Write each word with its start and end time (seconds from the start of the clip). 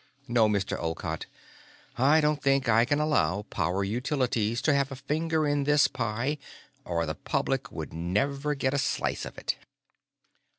"No, 0.27 0.49
Mr. 0.49 0.81
Olcott; 0.81 1.27
I 1.95 2.21
don't 2.21 2.41
think 2.41 2.67
I 2.67 2.85
can 2.85 2.99
allow 2.99 3.43
Power 3.43 3.83
Utilities 3.83 4.59
to 4.63 4.73
have 4.73 4.91
a 4.91 4.95
finger 4.95 5.47
in 5.47 5.63
this 5.63 5.87
pie 5.87 6.39
or 6.85 7.05
the 7.05 7.13
public 7.13 7.71
would 7.71 7.93
never 7.93 8.55
get 8.55 8.73
a 8.73 8.79
slice 8.79 9.25
of 9.25 9.37
it." 9.37 9.57